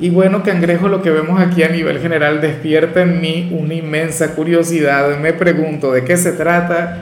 Y 0.00 0.08
bueno, 0.08 0.42
cangrejo, 0.42 0.88
lo 0.88 1.02
que 1.02 1.10
vemos 1.10 1.38
aquí 1.38 1.62
a 1.62 1.68
nivel 1.68 2.00
general 2.00 2.40
despierta 2.40 3.02
en 3.02 3.20
mí 3.20 3.50
una 3.52 3.74
inmensa 3.74 4.34
curiosidad. 4.34 5.18
Me 5.18 5.34
pregunto 5.34 5.92
de 5.92 6.04
qué 6.04 6.16
se 6.16 6.32
trata. 6.32 6.96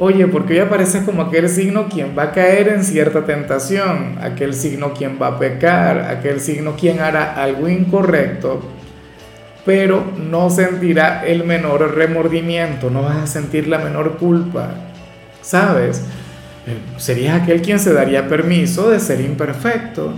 Oye, 0.00 0.26
porque 0.26 0.54
hoy 0.54 0.58
aparece 0.58 1.04
como 1.04 1.22
aquel 1.22 1.48
signo 1.48 1.88
quien 1.88 2.18
va 2.18 2.24
a 2.24 2.32
caer 2.32 2.68
en 2.68 2.82
cierta 2.82 3.24
tentación, 3.24 4.16
aquel 4.20 4.54
signo 4.54 4.92
quien 4.92 5.18
va 5.22 5.28
a 5.28 5.38
pecar, 5.38 6.00
aquel 6.00 6.40
signo 6.40 6.74
quien 6.74 6.98
hará 6.98 7.40
algo 7.40 7.68
incorrecto, 7.68 8.60
pero 9.64 10.04
no 10.18 10.50
sentirá 10.50 11.24
el 11.24 11.44
menor 11.44 11.94
remordimiento, 11.94 12.90
no 12.90 13.02
vas 13.02 13.18
a 13.18 13.26
sentir 13.28 13.68
la 13.68 13.78
menor 13.78 14.18
culpa. 14.18 14.70
¿Sabes? 15.42 16.02
Eh, 16.66 16.76
serías 16.98 17.40
aquel 17.40 17.62
quien 17.62 17.78
se 17.78 17.92
daría 17.92 18.28
permiso 18.28 18.90
de 18.90 18.98
ser 18.98 19.20
imperfecto 19.20 20.12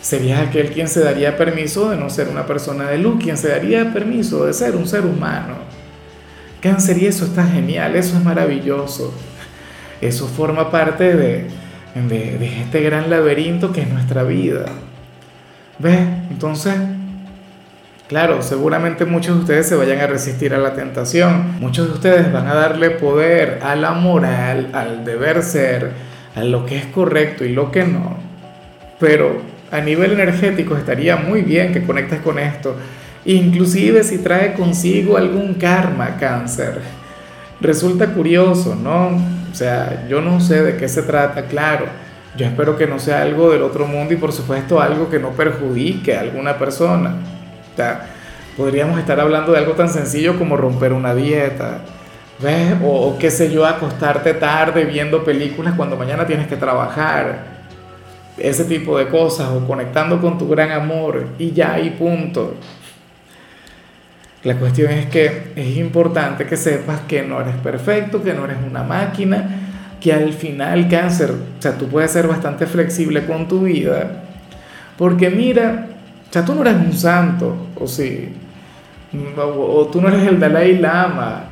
sería 0.00 0.40
aquel 0.40 0.70
quien 0.70 0.88
se 0.88 1.00
daría 1.00 1.36
permiso 1.36 1.90
de 1.90 1.96
no 1.96 2.10
ser 2.10 2.28
una 2.28 2.46
persona 2.46 2.88
de 2.88 2.98
luz, 2.98 3.22
quien 3.22 3.36
se 3.36 3.48
daría 3.48 3.92
permiso 3.92 4.46
de 4.46 4.52
ser 4.52 4.76
un 4.76 4.86
ser 4.86 5.04
humano. 5.04 5.56
Cáncer 6.60 6.98
y 6.98 7.06
eso 7.06 7.24
está 7.24 7.46
genial, 7.46 7.94
eso 7.96 8.16
es 8.16 8.24
maravilloso. 8.24 9.12
Eso 10.00 10.26
forma 10.26 10.70
parte 10.70 11.16
de, 11.16 11.46
de, 11.94 12.60
este 12.62 12.80
gran 12.82 13.10
laberinto 13.10 13.72
que 13.72 13.82
es 13.82 13.88
nuestra 13.88 14.22
vida. 14.24 14.66
¿Ves? 15.78 16.00
Entonces, 16.30 16.74
claro, 18.08 18.42
seguramente 18.42 19.04
muchos 19.04 19.36
de 19.36 19.40
ustedes 19.42 19.68
se 19.68 19.76
vayan 19.76 20.00
a 20.00 20.06
resistir 20.06 20.54
a 20.54 20.58
la 20.58 20.74
tentación. 20.74 21.60
Muchos 21.60 21.88
de 21.88 21.92
ustedes 21.94 22.32
van 22.32 22.48
a 22.48 22.54
darle 22.54 22.90
poder 22.90 23.60
a 23.62 23.76
la 23.76 23.92
moral, 23.92 24.70
al 24.72 25.04
deber 25.04 25.42
ser, 25.42 25.92
a 26.34 26.42
lo 26.42 26.66
que 26.66 26.76
es 26.76 26.86
correcto 26.86 27.44
y 27.44 27.52
lo 27.52 27.70
que 27.70 27.84
no. 27.84 28.16
Pero 28.98 29.57
a 29.70 29.80
nivel 29.80 30.12
energético 30.12 30.76
estaría 30.76 31.16
muy 31.16 31.42
bien 31.42 31.72
que 31.72 31.82
conectes 31.84 32.20
con 32.20 32.38
esto, 32.38 32.76
inclusive 33.24 34.02
si 34.02 34.18
trae 34.18 34.54
consigo 34.54 35.16
algún 35.16 35.54
karma 35.54 36.16
cáncer. 36.16 36.80
Resulta 37.60 38.06
curioso, 38.06 38.74
¿no? 38.74 39.08
O 39.50 39.54
sea, 39.54 40.06
yo 40.08 40.20
no 40.20 40.40
sé 40.40 40.62
de 40.62 40.76
qué 40.76 40.88
se 40.88 41.02
trata, 41.02 41.42
claro. 41.46 41.86
Yo 42.36 42.46
espero 42.46 42.76
que 42.76 42.86
no 42.86 42.98
sea 42.98 43.22
algo 43.22 43.50
del 43.50 43.62
otro 43.62 43.86
mundo 43.86 44.14
y 44.14 44.16
por 44.16 44.32
supuesto 44.32 44.80
algo 44.80 45.10
que 45.10 45.18
no 45.18 45.30
perjudique 45.30 46.16
a 46.16 46.20
alguna 46.20 46.56
persona. 46.56 47.16
O 47.72 47.76
sea, 47.76 48.06
podríamos 48.56 48.98
estar 48.98 49.18
hablando 49.18 49.52
de 49.52 49.58
algo 49.58 49.72
tan 49.72 49.88
sencillo 49.88 50.38
como 50.38 50.56
romper 50.56 50.92
una 50.92 51.14
dieta, 51.14 51.80
¿ves? 52.40 52.74
O, 52.84 53.08
o 53.08 53.18
qué 53.18 53.30
sé 53.30 53.50
yo, 53.52 53.66
acostarte 53.66 54.34
tarde 54.34 54.84
viendo 54.84 55.24
películas 55.24 55.74
cuando 55.76 55.96
mañana 55.96 56.26
tienes 56.26 56.46
que 56.46 56.56
trabajar 56.56 57.57
ese 58.40 58.64
tipo 58.64 58.98
de 58.98 59.08
cosas 59.08 59.48
o 59.50 59.66
conectando 59.66 60.20
con 60.20 60.38
tu 60.38 60.48
gran 60.48 60.70
amor 60.70 61.28
y 61.38 61.52
ya 61.52 61.78
y 61.78 61.90
punto. 61.90 62.54
La 64.44 64.54
cuestión 64.56 64.92
es 64.92 65.06
que 65.06 65.52
es 65.56 65.76
importante 65.76 66.46
que 66.46 66.56
sepas 66.56 67.00
que 67.08 67.22
no 67.22 67.40
eres 67.40 67.56
perfecto, 67.56 68.22
que 68.22 68.34
no 68.34 68.44
eres 68.44 68.58
una 68.64 68.82
máquina, 68.82 69.48
que 70.00 70.12
al 70.12 70.32
final 70.32 70.88
cáncer, 70.88 71.30
o 71.30 71.62
sea, 71.62 71.76
tú 71.76 71.88
puedes 71.88 72.10
ser 72.12 72.28
bastante 72.28 72.66
flexible 72.66 73.26
con 73.26 73.48
tu 73.48 73.64
vida, 73.64 74.22
porque 74.96 75.28
mira, 75.28 75.88
o 76.28 76.32
sea, 76.32 76.44
tú 76.44 76.54
no 76.54 76.62
eres 76.62 76.74
un 76.74 76.92
santo, 76.92 77.66
o 77.74 77.86
sí, 77.88 78.32
o, 79.36 79.42
o 79.42 79.86
tú 79.88 80.00
no 80.00 80.08
eres 80.08 80.26
el 80.26 80.38
Dalai 80.38 80.78
Lama, 80.78 81.48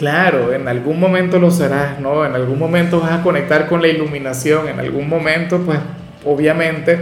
Claro, 0.00 0.54
en 0.54 0.66
algún 0.66 0.98
momento 0.98 1.38
lo 1.38 1.50
serás, 1.50 2.00
¿no? 2.00 2.24
En 2.24 2.32
algún 2.32 2.58
momento 2.58 3.00
vas 3.00 3.12
a 3.12 3.22
conectar 3.22 3.68
con 3.68 3.82
la 3.82 3.88
iluminación, 3.88 4.66
en 4.66 4.80
algún 4.80 5.06
momento 5.10 5.58
pues 5.58 5.78
obviamente 6.24 6.98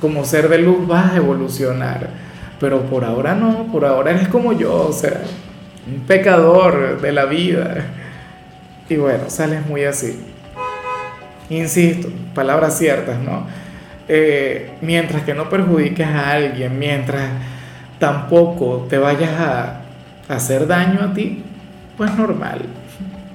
como 0.00 0.24
ser 0.24 0.48
de 0.48 0.58
luz 0.58 0.86
vas 0.86 1.12
a 1.12 1.16
evolucionar, 1.16 2.08
pero 2.58 2.82
por 2.82 3.04
ahora 3.04 3.34
no, 3.34 3.68
por 3.70 3.84
ahora 3.84 4.10
eres 4.10 4.28
como 4.28 4.52
yo, 4.52 4.88
o 4.88 4.92
sea, 4.92 5.20
un 5.86 6.00
pecador 6.00 7.00
de 7.00 7.12
la 7.12 7.24
vida. 7.24 7.86
Y 8.88 8.96
bueno, 8.96 9.24
sales 9.28 9.64
muy 9.66 9.84
así. 9.84 10.18
Insisto, 11.50 12.08
palabras 12.34 12.78
ciertas, 12.78 13.18
¿no? 13.20 13.46
Eh, 14.08 14.72
mientras 14.80 15.22
que 15.22 15.34
no 15.34 15.48
perjudiques 15.48 16.06
a 16.06 16.32
alguien, 16.32 16.78
mientras 16.78 17.30
tampoco 17.98 18.86
te 18.90 18.98
vayas 18.98 19.30
a, 19.38 19.78
hacer 20.28 20.66
daño 20.66 21.00
a 21.02 21.12
ti, 21.12 21.42
pues 21.96 22.14
normal. 22.16 22.62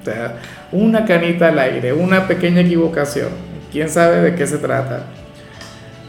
O 0.00 0.04
sea, 0.04 0.36
una 0.72 1.04
canita 1.04 1.48
al 1.48 1.58
aire, 1.58 1.92
una 1.92 2.26
pequeña 2.26 2.60
equivocación, 2.60 3.28
quién 3.70 3.88
sabe 3.88 4.20
de 4.20 4.34
qué 4.34 4.46
se 4.46 4.58
trata. 4.58 5.04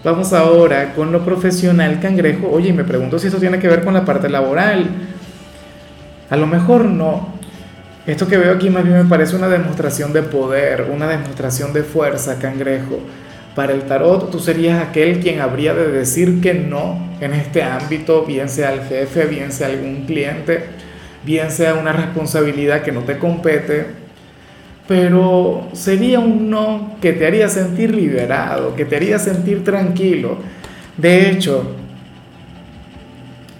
Vamos 0.02 0.32
ahora 0.32 0.94
con 0.94 1.12
lo 1.12 1.26
profesional 1.26 2.00
cangrejo. 2.00 2.50
Oye, 2.50 2.72
me 2.72 2.86
pregunto 2.86 3.20
si 3.20 3.28
eso 3.28 3.38
tiene 3.38 3.60
que 3.60 3.68
ver 3.68 3.84
con 3.84 3.94
la 3.94 4.06
parte 4.06 4.30
laboral. 4.30 4.88
A 6.30 6.38
lo 6.38 6.48
mejor 6.48 6.86
no. 6.86 7.34
Esto 8.08 8.26
que 8.26 8.38
veo 8.38 8.54
aquí 8.54 8.70
más 8.70 8.86
bien 8.86 8.98
me 8.98 9.10
parece 9.10 9.36
una 9.36 9.50
demostración 9.50 10.14
de 10.14 10.22
poder, 10.22 10.88
una 10.90 11.08
demostración 11.08 11.74
de 11.74 11.84
fuerza, 11.84 12.40
cangrejo. 12.40 13.00
Para 13.56 13.74
el 13.74 13.82
tarot 13.82 14.32
tú 14.32 14.40
serías 14.40 14.82
aquel 14.82 15.20
quien 15.20 15.42
habría 15.42 15.74
de 15.74 15.92
decir 15.92 16.40
que 16.40 16.54
no 16.54 17.10
en 17.20 17.34
este 17.34 17.62
ámbito, 17.62 18.24
bien 18.26 18.48
sea 18.48 18.72
el 18.72 18.81
jefe, 18.84 19.26
bien 19.26 19.52
sea 19.52 19.68
algún 19.68 20.06
cliente, 20.06 20.64
bien 21.26 21.52
sea 21.52 21.74
una 21.74 21.92
responsabilidad 21.92 22.84
que 22.84 22.94
no 22.94 23.02
te 23.02 23.18
compete 23.18 23.86
pero 24.90 25.68
sería 25.74 26.20
un 26.20 26.50
no 26.50 26.96
que 27.00 27.14
te 27.14 27.28
haría 27.28 27.48
sentir 27.48 27.94
liberado, 27.94 28.76
que 28.76 28.86
te 28.86 28.96
haría 28.96 29.20
sentir 29.20 29.64
tranquilo. 29.64 30.40
De 30.98 31.30
hecho, 31.30 31.76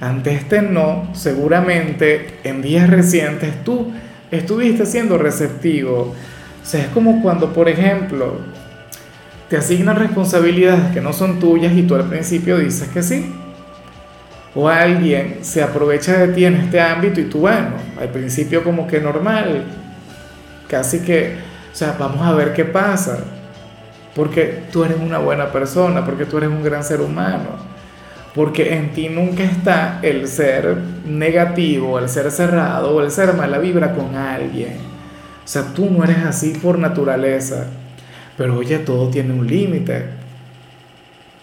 ante 0.02 0.34
este 0.34 0.64
no, 0.64 1.08
seguramente 1.14 2.40
en 2.44 2.64
días 2.64 2.90
recientes 2.90 3.64
tú 3.64 3.92
estuviste 4.32 4.88
siendo 4.88 5.20
receptivo. 5.20 6.16
O 6.64 6.66
sea, 6.66 6.82
es 6.82 6.88
como 6.88 7.22
cuando, 7.22 7.54
por 7.54 7.70
ejemplo, 7.70 8.40
te 9.50 9.58
asignan 9.58 9.98
responsabilidades 9.98 10.92
que 10.96 11.00
no 11.00 11.14
son 11.14 11.38
tuyas 11.38 11.74
y 11.74 11.84
tú 11.84 11.94
al 11.94 12.10
principio 12.10 12.58
dices 12.58 12.88
que 12.88 13.04
sí. 13.04 13.32
O 14.56 14.68
alguien 14.68 15.38
se 15.42 15.62
aprovecha 15.62 16.18
de 16.18 16.34
ti 16.34 16.46
en 16.46 16.56
este 16.56 16.82
ámbito 16.82 17.22
y 17.22 17.26
tú, 17.26 17.42
bueno, 17.42 17.74
al 18.02 18.10
principio 18.10 18.64
como 18.64 18.88
que 18.88 19.00
normal, 19.00 19.66
casi 20.70 21.00
que, 21.00 21.36
o 21.72 21.76
sea, 21.76 21.96
vamos 22.00 22.26
a 22.26 22.32
ver 22.34 22.54
qué 22.54 22.64
pasa, 22.64 23.20
porque 24.16 24.64
tú 24.72 24.84
eres 24.84 24.98
una 25.00 25.18
buena 25.18 25.52
persona, 25.52 26.06
porque 26.06 26.26
tú 26.26 26.38
eres 26.38 26.50
un 26.50 26.64
gran 26.64 26.84
ser 26.84 27.02
humano, 27.02 27.50
porque 28.36 28.76
en 28.76 28.94
ti 28.94 29.10
nunca 29.10 29.44
está 29.44 30.00
el 30.04 30.28
ser 30.28 30.78
negativo, 31.06 31.98
el 32.00 32.08
ser 32.08 32.32
cerrado 32.32 32.96
o 32.96 33.02
el 33.02 33.12
ser 33.12 33.34
mala 33.34 33.58
vibra 33.58 33.94
con 33.94 34.16
alguien. 34.16 34.78
O 35.44 35.48
sea, 35.48 35.64
tú 35.74 35.90
no 35.90 36.04
eres 36.04 36.20
así 36.20 36.54
por 36.62 36.78
naturaleza, 36.78 37.66
pero 38.38 38.56
oye, 38.56 38.78
todo 38.78 39.10
tiene 39.10 39.34
un 39.34 39.48
límite. 39.48 40.06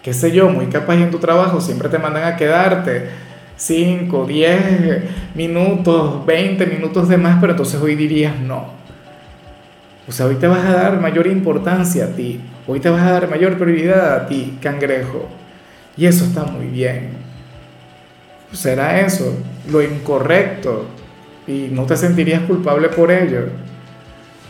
Qué 0.03 0.13
sé 0.13 0.31
yo, 0.31 0.49
muy 0.49 0.67
capaz 0.67 0.95
en 0.95 1.11
tu 1.11 1.19
trabajo 1.19 1.61
siempre 1.61 1.89
te 1.89 1.99
mandan 1.99 2.25
a 2.25 2.37
quedarte 2.37 3.09
5, 3.57 4.25
10 4.25 5.03
minutos, 5.35 6.25
20 6.25 6.67
minutos 6.67 7.09
de 7.09 7.17
más, 7.17 7.39
pero 7.41 7.55
entonces 7.55 7.81
hoy 7.81 7.97
dirías 7.97 8.39
no 8.39 8.77
o 10.09 10.13
sea, 10.13 10.27
hoy 10.27 10.37
te 10.37 10.47
vas 10.47 10.65
a 10.65 10.73
dar 10.73 11.01
mayor 11.01 11.27
importancia 11.27 12.05
a 12.05 12.09
ti, 12.09 12.41
hoy 12.67 12.81
te 12.81 12.89
vas 12.89 13.03
a 13.03 13.13
dar 13.13 13.29
mayor 13.29 13.59
prioridad 13.59 14.15
a 14.15 14.27
ti, 14.27 14.59
cangrejo. 14.63 15.29
Y 15.97 16.07
eso 16.07 16.25
está 16.25 16.45
muy 16.45 16.67
bien. 16.67 17.11
Será 18.53 19.01
eso, 19.01 19.35
lo 19.71 19.83
incorrecto, 19.83 20.87
y 21.47 21.69
no 21.71 21.85
te 21.85 21.97
sentirías 21.97 22.43
culpable 22.43 22.89
por 22.89 23.11
ello. 23.11 23.49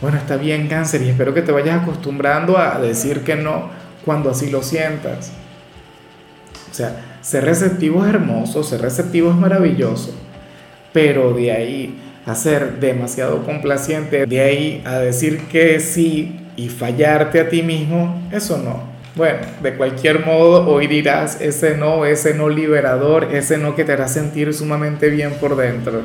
Bueno, 0.01 0.17
está 0.17 0.37
bien 0.37 0.67
cáncer 0.67 1.01
y 1.01 1.09
espero 1.09 1.33
que 1.33 1.41
te 1.41 1.51
vayas 1.51 1.81
acostumbrando 1.81 2.57
a 2.57 2.79
decir 2.79 3.21
que 3.21 3.35
no 3.35 3.69
cuando 4.05 4.29
así 4.29 4.49
lo 4.49 4.61
sientas. 4.61 5.31
O 6.69 6.73
sea, 6.73 7.17
ser 7.21 7.45
receptivo 7.45 8.05
es 8.05 8.13
hermoso, 8.13 8.63
ser 8.63 8.81
receptivo 8.81 9.31
es 9.31 9.35
maravilloso, 9.35 10.13
pero 10.93 11.33
de 11.33 11.51
ahí 11.51 11.99
a 12.27 12.35
ser 12.35 12.79
demasiado 12.81 13.43
complaciente, 13.43 14.25
de 14.25 14.41
ahí 14.41 14.81
a 14.85 14.99
decir 14.99 15.39
que 15.49 15.79
sí 15.79 16.41
y 16.57 16.67
fallarte 16.67 17.39
a 17.39 17.47
ti 17.47 17.63
mismo, 17.63 18.21
eso 18.33 18.57
no, 18.57 18.83
Bueno, 19.15 19.39
de 19.63 19.75
cualquier 19.75 20.25
modo, 20.25 20.67
hoy 20.67 20.87
dirás 20.87 21.39
ese 21.39 21.77
no, 21.77 22.05
ese 22.05 22.33
no 22.33 22.49
liberador, 22.49 23.29
ese 23.33 23.57
no 23.57 23.75
que 23.75 23.85
te 23.85 23.93
hará 23.93 24.09
sentir 24.09 24.53
sumamente 24.53 25.09
bien 25.09 25.35
por 25.39 25.55
dentro. 25.55 26.01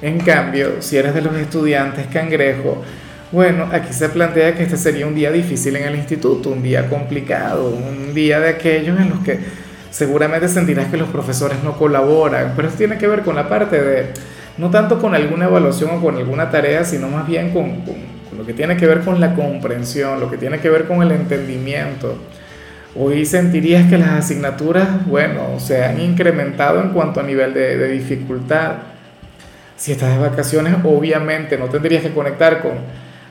En 0.00 0.18
cambio, 0.20 0.80
si 0.80 0.96
eres 0.96 1.14
de 1.14 1.20
los 1.20 1.36
estudiantes 1.36 2.06
cangrejo, 2.06 2.82
bueno, 3.30 3.68
aquí 3.70 3.92
se 3.92 4.08
plantea 4.08 4.56
que 4.56 4.62
este 4.62 4.78
sería 4.78 5.06
un 5.06 5.14
día 5.14 5.30
difícil 5.30 5.76
en 5.76 5.86
el 5.86 5.96
instituto, 5.96 6.48
un 6.48 6.62
día 6.62 6.88
complicado, 6.88 7.68
un 7.68 8.14
día 8.14 8.40
de 8.40 8.48
aquellos 8.48 8.98
en 8.98 9.10
los 9.10 9.20
que 9.20 9.38
seguramente 9.90 10.48
sentirás 10.48 10.88
que 10.88 10.96
los 10.96 11.10
profesores 11.10 11.62
no 11.62 11.76
colaboran, 11.76 12.54
pero 12.56 12.68
eso 12.68 12.78
tiene 12.78 12.96
que 12.96 13.06
ver 13.06 13.20
con 13.20 13.36
la 13.36 13.48
parte 13.48 13.80
de, 13.80 14.06
no 14.60 14.70
tanto 14.70 14.98
con 15.00 15.14
alguna 15.14 15.46
evaluación 15.46 15.90
o 15.94 16.00
con 16.00 16.16
alguna 16.16 16.50
tarea, 16.50 16.84
sino 16.84 17.08
más 17.08 17.26
bien 17.26 17.50
con, 17.50 17.82
lo 18.36 18.46
que 18.46 18.52
tiene 18.52 18.76
que 18.76 18.86
ver 18.86 19.00
con 19.00 19.18
la 19.20 19.34
comprensión, 19.34 20.20
lo 20.20 20.30
que 20.30 20.36
tiene 20.36 20.60
que 20.60 20.70
ver 20.70 20.84
con 20.84 21.02
el 21.02 21.10
entendimiento. 21.10 22.16
Hoy 22.94 23.24
sentirías 23.26 23.88
que 23.88 23.98
las 23.98 24.10
asignaturas, 24.10 25.06
bueno, 25.06 25.58
se 25.58 25.84
han 25.84 26.00
incrementado 26.00 26.80
en 26.80 26.90
cuanto 26.90 27.20
a 27.20 27.22
nivel 27.22 27.54
de, 27.54 27.88
dificultad. 27.88 28.74
Si 29.76 29.92
estás 29.92 30.14
de 30.14 30.18
vacaciones, 30.18 30.74
obviamente 30.84 31.56
no 31.56 31.66
tendrías 31.66 32.02
que 32.02 32.10
conectar 32.10 32.60
con 32.60 32.72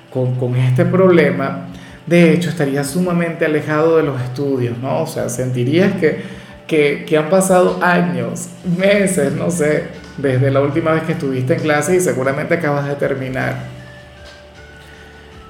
con, 0.09 0.55
este 0.55 0.85
problema, 0.85 1.67
de 2.05 2.33
hecho 2.33 2.49
estarías 2.49 2.87
sumamente 2.87 3.45
alejado 3.45 3.97
de 3.97 4.03
los 4.03 4.19
estudios, 4.21 4.77
¿no? 4.79 5.03
O 5.03 5.07
sea, 5.07 5.29
sentirías 5.29 5.93
que, 5.93 7.05
que, 7.05 7.17
han 7.17 7.29
pasado 7.29 7.79
años, 7.81 8.49
meses, 8.77 9.33
no 9.33 9.51
sé, 9.51 9.83
desde 10.21 10.51
la 10.51 10.61
última 10.61 10.91
vez 10.91 11.03
que 11.03 11.13
estuviste 11.13 11.55
en 11.55 11.61
clase 11.61 11.95
y 11.95 11.99
seguramente 11.99 12.55
acabas 12.55 12.87
de 12.87 12.95
terminar. 12.95 13.55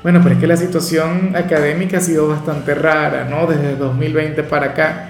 Bueno, 0.04 0.22
pero 0.24 0.36
es 0.36 0.42
que 0.42 0.48
la 0.48 0.58
situación 0.58 1.36
académica 1.36 1.98
ha 1.98 2.02
sido 2.02 2.28
bastante 2.28 2.74
rara, 2.74 3.26
¿no? 3.26 3.48
Desde 3.48 3.76
2020 3.76 4.44
para 4.44 4.68
acá. 4.68 5.10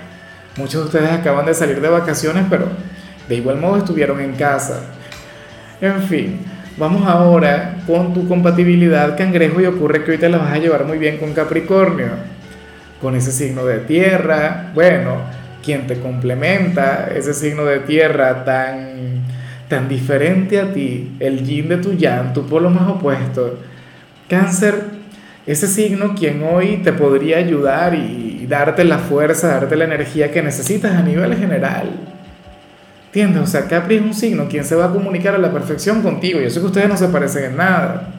Muchos 0.58 0.82
de 0.82 0.86
ustedes 0.88 1.12
acaban 1.12 1.46
de 1.46 1.54
salir 1.54 1.80
de 1.80 1.90
vacaciones, 1.90 2.46
pero 2.50 2.68
de 3.28 3.36
igual 3.36 3.58
modo 3.58 3.78
estuvieron 3.78 4.20
en 4.20 4.34
casa. 4.34 4.82
En 5.80 6.02
fin, 6.04 6.40
Vamos 6.80 7.06
ahora 7.06 7.76
con 7.86 8.14
tu 8.14 8.26
compatibilidad 8.26 9.18
cangrejo 9.18 9.60
y 9.60 9.66
ocurre 9.66 10.06
que 10.06 10.12
hoy 10.12 10.18
te 10.18 10.30
la 10.30 10.38
vas 10.38 10.54
a 10.54 10.60
llevar 10.60 10.86
muy 10.86 10.98
bien 10.98 11.18
con 11.18 11.34
Capricornio, 11.34 12.08
con 13.02 13.18
ese 13.18 13.34
signo 13.34 13.66
de 13.66 13.80
tierra, 13.80 14.72
bueno, 14.74 15.18
quien 15.62 15.88
te 15.88 16.00
complementa, 16.00 17.10
ese 17.14 17.34
signo 17.34 17.66
de 17.66 17.80
tierra 17.82 18.46
tan, 18.46 18.99
tan 19.70 19.88
diferente 19.88 20.60
a 20.60 20.74
ti, 20.74 21.16
el 21.20 21.46
yin 21.46 21.70
de 21.70 21.78
tu 21.78 21.94
yang, 21.94 22.34
tu 22.34 22.46
polo 22.46 22.70
más 22.70 22.90
opuesto. 22.90 23.60
Cáncer, 24.28 24.84
ese 25.46 25.68
signo 25.68 26.16
quien 26.16 26.44
hoy 26.44 26.82
te 26.84 26.92
podría 26.92 27.38
ayudar 27.38 27.96
y 27.96 28.46
darte 28.50 28.84
la 28.84 28.98
fuerza, 28.98 29.48
darte 29.48 29.76
la 29.76 29.86
energía 29.86 30.32
que 30.32 30.42
necesitas 30.42 30.96
a 30.96 31.02
nivel 31.02 31.36
general 31.36 31.90
¿Entiendes? 33.10 33.42
O 33.42 33.48
sea, 33.48 33.68
Capri 33.68 33.96
es 33.96 34.04
un 34.04 34.14
signo 34.14 34.48
quien 34.48 34.64
se 34.64 34.76
va 34.76 34.86
a 34.86 34.92
comunicar 34.92 35.34
a 35.34 35.40
la 35.40 35.52
perfección 35.52 36.04
contigo. 36.04 36.40
Yo 36.40 36.50
sé 36.52 36.60
que 36.60 36.68
ustedes 36.68 36.88
no 36.88 36.96
se 36.96 37.08
parecen 37.08 37.46
en 37.46 37.58
nada. 37.58 38.14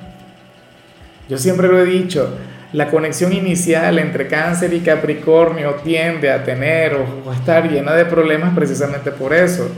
Yo 1.29 1.39
siempre 1.39 1.69
lo 1.69 1.79
he 1.79 1.85
dicho, 1.85 2.29
la 2.73 2.89
conexión 2.89 3.33
inicial 3.33 4.01
entre 4.01 4.27
cáncer 4.27 4.75
y 4.75 4.81
Capricornio 4.81 5.77
tiende 5.85 6.33
a 6.33 6.43
tener 6.43 6.95
o, 6.95 7.33
estar 7.33 7.71
llena 7.71 7.95
de 7.95 8.05
problemas 8.05 8.53
precisamente 8.53 9.13
por 9.13 9.33
eso. 9.33 9.69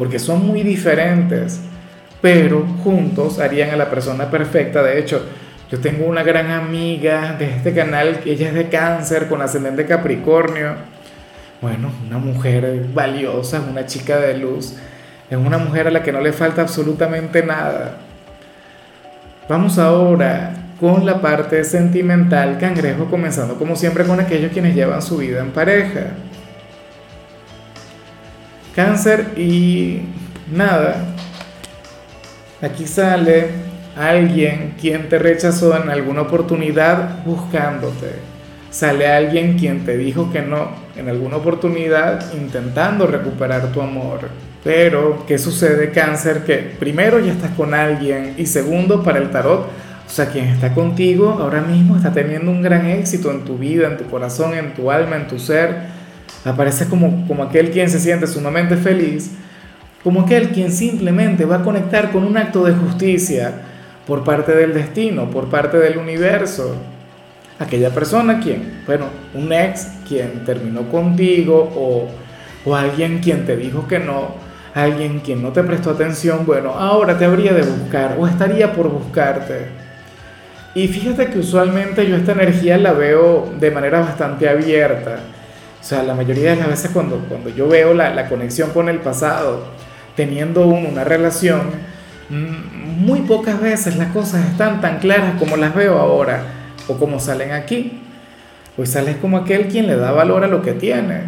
Porque 0.00 0.18
son 0.18 0.44
muy 0.44 0.64
diferentes, 0.64 1.60
pero 2.20 2.66
juntos 2.82 3.38
harían 3.38 3.70
a 3.70 3.76
la 3.76 3.88
persona 3.88 4.28
perfecta. 4.28 4.82
De 4.82 4.98
hecho, 4.98 5.24
yo 5.70 5.78
tengo 5.78 6.06
una 6.06 6.24
gran 6.24 6.50
amiga 6.50 7.36
de 7.38 7.54
este 7.54 7.72
canal, 7.72 8.20
ella 8.24 8.48
es 8.48 8.54
de 8.54 8.68
cáncer 8.68 9.28
con 9.28 9.40
ascendente 9.40 9.86
Capricornio 9.86 10.74
bueno, 11.60 11.90
una 12.06 12.16
mujer 12.18 12.86
valiosa, 12.94 13.60
una 13.60 13.84
chica 13.84 14.18
de 14.18 14.38
luz, 14.38 14.76
es 15.28 15.36
una 15.36 15.58
mujer 15.58 15.88
a 15.88 15.90
la 15.90 16.02
que 16.02 16.10
no 16.10 16.20
le 16.20 16.32
falta 16.32 16.62
absolutamente 16.62 17.42
nada. 17.42 17.98
Vamos 19.48 19.78
ahora 19.78 20.54
con 20.80 21.04
la 21.04 21.20
parte 21.20 21.62
sentimental, 21.64 22.56
cangrejo, 22.58 23.10
comenzando 23.10 23.56
como 23.56 23.76
siempre 23.76 24.04
con 24.04 24.18
aquellos 24.20 24.52
quienes 24.52 24.74
llevan 24.74 25.02
su 25.02 25.18
vida 25.18 25.40
en 25.40 25.50
pareja. 25.50 26.12
Cáncer 28.74 29.32
y 29.36 30.02
nada. 30.52 31.14
Aquí 32.62 32.86
sale 32.86 33.48
alguien 33.96 34.74
quien 34.80 35.08
te 35.08 35.18
rechazó 35.18 35.76
en 35.76 35.90
alguna 35.90 36.22
oportunidad 36.22 37.24
buscándote 37.24 38.30
sale 38.70 39.08
alguien 39.08 39.58
quien 39.58 39.84
te 39.84 39.96
dijo 39.98 40.32
que 40.32 40.42
no 40.42 40.68
en 40.96 41.08
alguna 41.08 41.36
oportunidad 41.36 42.32
intentando 42.34 43.06
recuperar 43.06 43.72
tu 43.72 43.82
amor. 43.82 44.28
Pero, 44.62 45.24
¿qué 45.26 45.38
sucede 45.38 45.90
cáncer? 45.90 46.44
Que 46.44 46.56
primero 46.56 47.18
ya 47.18 47.32
estás 47.32 47.50
con 47.52 47.74
alguien 47.74 48.34
y 48.36 48.46
segundo 48.46 49.02
para 49.02 49.18
el 49.18 49.30
tarot, 49.30 49.66
o 50.06 50.12
sea, 50.12 50.26
quien 50.26 50.46
está 50.46 50.74
contigo 50.74 51.38
ahora 51.40 51.60
mismo 51.60 51.96
está 51.96 52.12
teniendo 52.12 52.50
un 52.50 52.62
gran 52.62 52.86
éxito 52.86 53.30
en 53.30 53.44
tu 53.44 53.56
vida, 53.58 53.86
en 53.86 53.96
tu 53.96 54.04
corazón, 54.04 54.54
en 54.54 54.74
tu 54.74 54.90
alma, 54.90 55.16
en 55.16 55.28
tu 55.28 55.38
ser. 55.38 55.99
Aparece 56.44 56.86
como, 56.86 57.26
como 57.26 57.42
aquel 57.42 57.70
quien 57.70 57.90
se 57.90 58.00
siente 58.00 58.26
sumamente 58.26 58.76
feliz, 58.76 59.32
como 60.02 60.22
aquel 60.22 60.50
quien 60.50 60.72
simplemente 60.72 61.44
va 61.44 61.56
a 61.56 61.62
conectar 61.62 62.10
con 62.10 62.24
un 62.24 62.36
acto 62.36 62.64
de 62.64 62.72
justicia 62.72 63.52
por 64.06 64.24
parte 64.24 64.54
del 64.54 64.72
destino, 64.72 65.30
por 65.30 65.48
parte 65.48 65.78
del 65.78 65.98
universo 65.98 66.76
aquella 67.60 67.90
persona 67.90 68.40
quien, 68.40 68.82
bueno, 68.86 69.04
un 69.34 69.52
ex 69.52 69.86
quien 70.08 70.44
terminó 70.44 70.88
contigo 70.88 71.70
o, 71.76 72.08
o 72.64 72.74
alguien 72.74 73.20
quien 73.20 73.44
te 73.44 73.56
dijo 73.56 73.86
que 73.86 73.98
no, 73.98 74.34
alguien 74.74 75.20
quien 75.20 75.42
no 75.42 75.50
te 75.50 75.62
prestó 75.62 75.90
atención, 75.90 76.46
bueno, 76.46 76.70
ahora 76.70 77.18
te 77.18 77.26
habría 77.26 77.52
de 77.52 77.62
buscar 77.62 78.16
o 78.18 78.26
estaría 78.26 78.72
por 78.72 78.88
buscarte. 78.88 79.66
Y 80.74 80.88
fíjate 80.88 81.26
que 81.26 81.38
usualmente 81.38 82.08
yo 82.08 82.16
esta 82.16 82.32
energía 82.32 82.78
la 82.78 82.92
veo 82.92 83.52
de 83.60 83.70
manera 83.70 84.00
bastante 84.00 84.48
abierta. 84.48 85.18
O 85.80 85.84
sea, 85.84 86.02
la 86.02 86.14
mayoría 86.14 86.50
de 86.50 86.56
las 86.56 86.68
veces 86.68 86.90
cuando, 86.92 87.18
cuando 87.28 87.48
yo 87.48 87.68
veo 87.68 87.94
la, 87.94 88.14
la 88.14 88.28
conexión 88.28 88.70
con 88.70 88.88
el 88.88 88.98
pasado, 88.98 89.64
teniendo 90.14 90.66
uno 90.66 90.88
una 90.88 91.04
relación, 91.04 91.62
mm, 92.28 93.04
muy 93.04 93.20
pocas 93.20 93.60
veces 93.60 93.96
las 93.96 94.12
cosas 94.12 94.44
están 94.46 94.80
tan 94.80 94.98
claras 94.98 95.38
como 95.38 95.56
las 95.56 95.74
veo 95.74 95.98
ahora 95.98 96.42
o 96.86 96.94
como 96.94 97.18
salen 97.18 97.52
aquí. 97.52 98.00
Pues 98.76 98.90
sales 98.90 99.16
como 99.16 99.38
aquel 99.38 99.68
quien 99.68 99.86
le 99.86 99.96
da 99.96 100.12
valor 100.12 100.44
a 100.44 100.46
lo 100.46 100.62
que 100.62 100.72
tiene, 100.72 101.22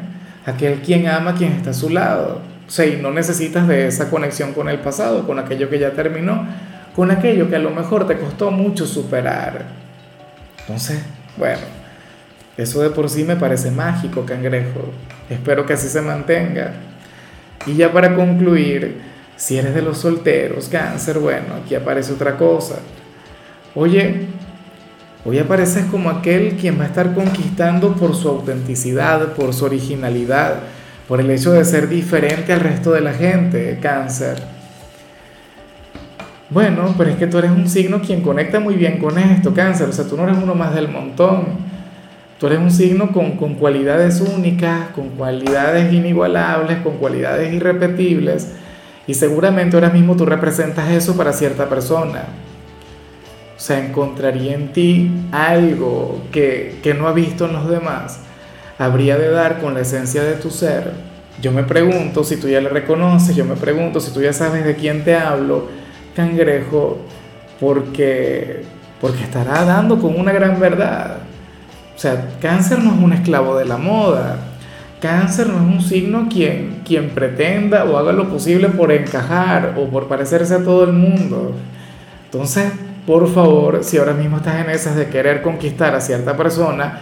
aquel 0.47 0.81
quien 0.81 1.09
ama 1.09 1.33
a 1.33 1.35
quien 1.35 1.53
está 1.53 1.71
a 1.71 1.75
su 1.75 1.91
lado. 1.91 2.41
O 2.67 2.71
sea, 2.71 2.87
y 2.87 2.97
no 2.97 3.11
necesitas 3.11 3.67
de 3.69 3.89
esa 3.89 4.11
conexión 4.11 4.53
con 4.53 4.69
el 4.69 4.79
pasado, 4.79 5.27
con 5.27 5.39
aquello 5.39 5.69
que 5.69 5.79
ya 5.79 5.93
terminó, 5.93 6.47
con 6.95 7.11
aquello 7.11 7.49
que 7.49 7.57
a 7.57 7.59
lo 7.59 7.71
mejor 7.71 8.07
te 8.07 8.19
costó 8.19 8.51
mucho 8.51 8.87
superar. 8.87 9.65
Entonces, 10.61 11.03
bueno, 11.37 11.61
eso 12.57 12.83
de 12.83 12.91
por 12.91 13.09
sí 13.09 13.25
me 13.25 13.37
parece 13.37 13.71
mágico, 13.71 14.25
cangrejo. 14.25 14.91
Espero 15.31 15.65
que 15.67 15.73
así 15.75 15.89
se 15.89 16.01
mantenga. 16.01 16.75
Y 17.67 17.75
ya 17.75 17.93
para 17.93 18.15
concluir, 18.15 19.01
si 19.37 19.59
eres 19.59 19.75
de 19.75 19.83
los 19.83 19.99
solteros, 19.99 20.69
cáncer, 20.69 21.19
bueno, 21.19 21.55
aquí 21.63 21.75
aparece 21.75 22.13
otra 22.13 22.37
cosa. 22.37 22.77
Oye, 23.75 24.29
Hoy 25.25 25.39
apareces 25.39 25.85
como 25.85 26.11
aquel 26.11 26.57
quien 26.57 26.81
va 26.81 26.83
a 26.83 26.87
estar 26.89 27.15
conquistando 27.15 27.95
por 27.95 28.17
su 28.17 28.29
autenticidad, 28.29 29.35
por 29.35 29.55
su 29.55 29.65
originalidad, 29.65 30.57
por 31.07 31.21
el 31.21 31.31
hecho 31.31 31.53
de 31.53 31.65
ser 31.65 31.89
diferente 31.89 32.53
al 32.53 32.59
resto 32.59 32.91
de 32.91 33.03
la 33.03 33.13
gente, 33.13 33.79
cáncer. 33.81 34.43
Bueno, 36.51 36.93
pero 36.99 37.11
es 37.11 37.17
que 37.17 37.29
tú 37.29 37.39
eres 37.39 37.53
un 37.53 37.69
signo 37.69 38.03
quien 38.03 38.21
conecta 38.21 38.59
muy 38.59 38.75
bien 38.75 38.99
con 38.99 39.17
esto, 39.17 39.55
cáncer. 39.55 39.89
O 39.91 39.93
sea, 39.93 40.07
tú 40.07 40.17
no 40.17 40.25
eres 40.25 40.39
uno 40.43 40.57
más 40.57 40.75
del 40.75 40.89
montón. 40.89 41.62
Tú 42.43 42.49
eres 42.49 42.59
un 42.59 42.73
signo 42.73 43.13
con, 43.13 43.37
con 43.37 43.55
cualidades 43.55 44.21
únicas, 44.21 44.89
con 44.97 45.11
cualidades 45.11 45.93
inigualables, 45.93 46.79
con 46.79 46.97
cualidades 46.97 47.55
irrepetibles. 47.55 48.49
Y 49.07 49.15
seguramente 49.15 49.77
ahora 49.77 49.91
mismo 49.91 50.17
tú 50.17 50.27
representas 50.27 50.91
eso 50.91 51.17
para 51.17 51.33
cierta 51.33 51.69
persona. 51.69 52.25
O 53.57 53.61
sea, 53.61 53.79
encontraría 53.79 54.55
en 54.55 54.73
ti 54.73 55.09
algo 55.31 56.21
que, 56.33 56.81
que 56.83 56.95
no 56.95 57.07
ha 57.07 57.13
visto 57.13 57.47
en 57.47 57.53
los 57.53 57.71
demás. 57.71 58.19
Habría 58.77 59.17
de 59.19 59.31
dar 59.31 59.61
con 59.61 59.75
la 59.75 59.83
esencia 59.83 60.25
de 60.25 60.33
tu 60.33 60.51
ser. 60.51 60.91
Yo 61.41 61.53
me 61.53 61.63
pregunto 61.63 62.25
si 62.25 62.39
tú 62.39 62.49
ya 62.49 62.61
le 62.61 62.71
reconoces, 62.71 63.37
yo 63.37 63.45
me 63.45 63.55
pregunto 63.55 64.01
si 64.01 64.13
tú 64.13 64.21
ya 64.21 64.33
sabes 64.33 64.65
de 64.65 64.75
quién 64.75 65.05
te 65.05 65.15
hablo, 65.15 65.69
cangrejo, 66.17 66.99
porque, 67.61 68.65
porque 69.01 69.23
estará 69.23 69.65
dando 69.65 70.01
con 70.01 70.19
una 70.19 70.33
gran 70.33 70.59
verdad. 70.59 71.19
O 71.95 71.99
sea, 71.99 72.31
cáncer 72.41 72.79
no 72.81 72.95
es 72.95 73.01
un 73.01 73.13
esclavo 73.13 73.57
de 73.57 73.65
la 73.65 73.77
moda. 73.77 74.37
Cáncer 75.01 75.49
no 75.49 75.57
es 75.57 75.77
un 75.77 75.83
signo 75.83 76.29
quien, 76.31 76.83
quien 76.85 77.11
pretenda 77.11 77.85
o 77.85 77.99
haga 77.99 78.13
lo 78.13 78.29
posible 78.29 78.69
por 78.69 78.93
encajar 78.93 79.75
o 79.77 79.89
por 79.89 80.09
parecerse 80.09 80.55
a 80.55 80.65
todo 80.65 80.85
el 80.85 80.93
mundo. 80.93 81.55
Entonces, 82.27 82.73
por 83.07 83.29
favor, 83.33 83.83
si 83.83 83.99
ahora 83.99 84.15
mismo 84.15 84.37
estás 84.37 84.65
en 84.65 84.71
esas 84.71 84.95
de 84.97 85.07
querer 85.07 85.43
conquistar 85.43 85.95
a 85.95 86.01
cierta 86.01 86.37
persona, 86.37 87.01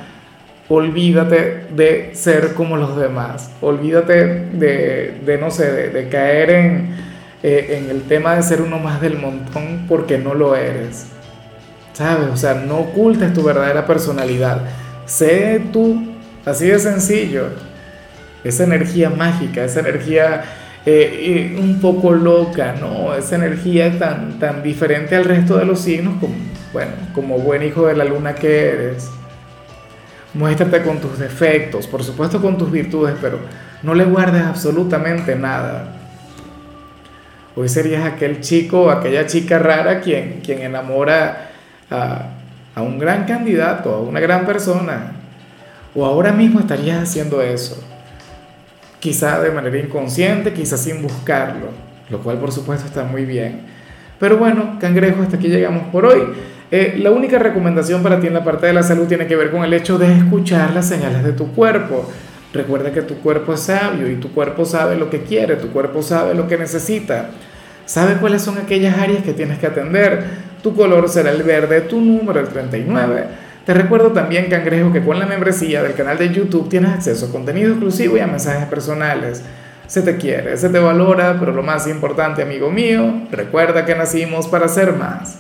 olvídate 0.70 1.66
de 1.74 2.10
ser 2.14 2.54
como 2.54 2.76
los 2.76 2.96
demás, 2.96 3.50
olvídate 3.60 4.24
de, 4.52 5.38
no 5.38 5.50
sé, 5.50 5.90
de, 5.90 6.08
caer 6.08 6.50
en, 6.50 6.96
eh, 7.42 7.82
en 7.82 7.90
el 7.90 8.02
tema 8.02 8.36
de 8.36 8.42
ser 8.42 8.62
uno 8.62 8.78
más 8.78 9.00
del 9.00 9.18
montón 9.18 9.84
porque 9.88 10.16
no 10.16 10.32
lo 10.32 10.56
eres. 10.56 11.06
¿Sabes? 12.00 12.30
O 12.32 12.36
sea, 12.38 12.54
no 12.54 12.78
ocultes 12.78 13.34
tu 13.34 13.42
verdadera 13.42 13.84
personalidad. 13.86 14.62
Sé 15.04 15.60
tú, 15.70 16.02
así 16.46 16.66
de 16.66 16.78
sencillo. 16.78 17.48
Esa 18.42 18.64
energía 18.64 19.10
mágica, 19.10 19.62
esa 19.62 19.80
energía 19.80 20.44
eh, 20.86 21.58
un 21.60 21.78
poco 21.78 22.12
loca, 22.14 22.74
¿no? 22.80 23.14
Esa 23.14 23.34
energía 23.34 23.98
tan, 23.98 24.38
tan 24.38 24.62
diferente 24.62 25.14
al 25.14 25.26
resto 25.26 25.58
de 25.58 25.66
los 25.66 25.80
signos, 25.80 26.14
como, 26.20 26.32
bueno, 26.72 26.92
como 27.14 27.38
buen 27.38 27.62
hijo 27.62 27.86
de 27.86 27.94
la 27.94 28.06
luna 28.06 28.34
que 28.34 28.68
eres. 28.70 29.10
Muéstrate 30.32 30.80
con 30.80 31.02
tus 31.02 31.18
defectos, 31.18 31.86
por 31.86 32.02
supuesto 32.02 32.40
con 32.40 32.56
tus 32.56 32.70
virtudes, 32.70 33.14
pero 33.20 33.40
no 33.82 33.92
le 33.92 34.04
guardes 34.04 34.44
absolutamente 34.44 35.36
nada. 35.36 35.96
Hoy 37.54 37.68
serías 37.68 38.06
aquel 38.06 38.40
chico, 38.40 38.90
aquella 38.90 39.26
chica 39.26 39.58
rara 39.58 40.00
quien, 40.00 40.40
quien 40.42 40.62
enamora 40.62 41.49
a, 41.90 42.26
a 42.74 42.82
un 42.82 42.98
gran 42.98 43.24
candidato, 43.24 43.94
a 43.94 44.00
una 44.00 44.20
gran 44.20 44.46
persona. 44.46 45.12
O 45.94 46.06
ahora 46.06 46.32
mismo 46.32 46.60
estarías 46.60 47.02
haciendo 47.02 47.42
eso. 47.42 47.82
Quizá 49.00 49.40
de 49.40 49.50
manera 49.50 49.78
inconsciente, 49.78 50.52
quizá 50.52 50.76
sin 50.76 51.02
buscarlo, 51.02 51.68
lo 52.10 52.18
cual 52.20 52.38
por 52.38 52.52
supuesto 52.52 52.86
está 52.86 53.02
muy 53.04 53.24
bien. 53.24 53.62
Pero 54.18 54.36
bueno, 54.36 54.76
cangrejo, 54.78 55.22
hasta 55.22 55.36
aquí 55.36 55.48
llegamos 55.48 55.84
por 55.88 56.04
hoy. 56.04 56.22
Eh, 56.70 56.98
la 57.02 57.10
única 57.10 57.38
recomendación 57.38 58.02
para 58.02 58.20
ti 58.20 58.28
en 58.28 58.34
la 58.34 58.44
parte 58.44 58.66
de 58.66 58.74
la 58.74 58.82
salud 58.82 59.08
tiene 59.08 59.26
que 59.26 59.34
ver 59.34 59.50
con 59.50 59.64
el 59.64 59.72
hecho 59.72 59.98
de 59.98 60.14
escuchar 60.14 60.72
las 60.72 60.86
señales 60.86 61.24
de 61.24 61.32
tu 61.32 61.52
cuerpo. 61.52 62.08
Recuerda 62.52 62.92
que 62.92 63.02
tu 63.02 63.16
cuerpo 63.16 63.54
es 63.54 63.60
sabio 63.60 64.08
y 64.08 64.16
tu 64.16 64.32
cuerpo 64.32 64.64
sabe 64.64 64.96
lo 64.96 65.08
que 65.08 65.22
quiere, 65.22 65.56
tu 65.56 65.68
cuerpo 65.68 66.02
sabe 66.02 66.34
lo 66.34 66.46
que 66.46 66.58
necesita. 66.58 67.30
Sabe 67.86 68.14
cuáles 68.16 68.42
son 68.42 68.58
aquellas 68.58 68.98
áreas 68.98 69.24
que 69.24 69.32
tienes 69.32 69.58
que 69.58 69.66
atender. 69.66 70.49
Tu 70.62 70.74
color 70.74 71.08
será 71.08 71.30
el 71.30 71.42
verde, 71.42 71.80
tu 71.82 72.00
número 72.00 72.40
el 72.40 72.48
39. 72.48 73.24
Te 73.64 73.74
recuerdo 73.74 74.12
también, 74.12 74.50
cangrejo, 74.50 74.92
que 74.92 75.02
con 75.02 75.18
la 75.18 75.26
membresía 75.26 75.82
del 75.82 75.94
canal 75.94 76.18
de 76.18 76.30
YouTube 76.30 76.68
tienes 76.68 76.92
acceso 76.92 77.26
a 77.26 77.30
contenido 77.30 77.70
exclusivo 77.70 78.16
y 78.16 78.20
a 78.20 78.26
mensajes 78.26 78.66
personales. 78.66 79.42
Se 79.86 80.02
te 80.02 80.16
quiere, 80.16 80.56
se 80.56 80.68
te 80.68 80.78
valora, 80.78 81.36
pero 81.38 81.52
lo 81.52 81.62
más 81.62 81.86
importante, 81.86 82.42
amigo 82.42 82.70
mío, 82.70 83.26
recuerda 83.30 83.84
que 83.84 83.94
nacimos 83.94 84.48
para 84.48 84.68
ser 84.68 84.92
más. 84.92 85.38